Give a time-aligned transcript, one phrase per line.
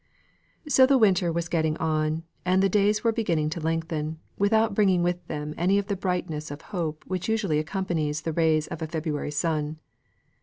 [0.67, 5.03] So the winter was getting on, and the days were beginning to lengthen, without bringing
[5.03, 8.87] with them any of the brightness of hope which usually accompanies the rays of a
[8.87, 9.77] February sun.